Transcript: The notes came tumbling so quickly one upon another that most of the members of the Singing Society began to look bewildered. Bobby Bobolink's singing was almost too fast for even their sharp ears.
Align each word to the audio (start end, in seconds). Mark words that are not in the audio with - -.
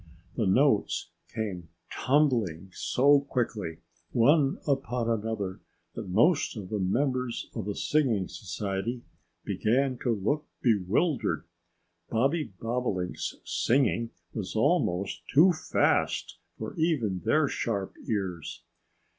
The 0.35 0.47
notes 0.47 1.11
came 1.31 1.69
tumbling 1.93 2.71
so 2.73 3.19
quickly 3.19 3.81
one 4.09 4.57
upon 4.67 5.07
another 5.11 5.59
that 5.93 6.07
most 6.09 6.57
of 6.57 6.69
the 6.69 6.79
members 6.79 7.51
of 7.53 7.65
the 7.65 7.75
Singing 7.75 8.27
Society 8.27 9.03
began 9.45 9.99
to 9.99 10.09
look 10.11 10.47
bewildered. 10.63 11.45
Bobby 12.09 12.51
Bobolink's 12.59 13.35
singing 13.45 14.09
was 14.33 14.55
almost 14.55 15.21
too 15.31 15.53
fast 15.53 16.39
for 16.57 16.73
even 16.77 17.19
their 17.23 17.47
sharp 17.47 17.93
ears. 18.09 18.63